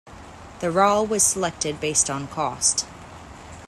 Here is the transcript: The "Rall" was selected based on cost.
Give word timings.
The 0.61 0.71
"Rall" 0.71 1.05
was 1.05 1.21
selected 1.21 1.79
based 1.79 2.09
on 2.09 2.25
cost. 2.25 2.87